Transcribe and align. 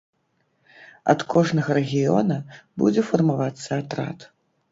Ад 1.13 1.19
кожнага 1.33 1.75
рэгіёна 1.79 2.37
будзе 2.83 3.01
фармавацца 3.13 3.69
атрад. 3.81 4.19